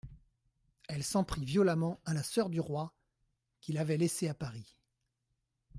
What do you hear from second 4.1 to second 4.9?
à Paris.